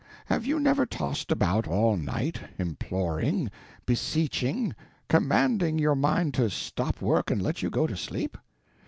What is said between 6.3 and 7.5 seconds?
to stop work and